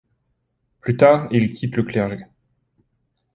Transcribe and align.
Plus 0.79 0.97
tard, 0.97 1.27
il 1.29 1.51
quitte 1.51 1.75
le 1.75 1.83
clergé. 1.83 2.25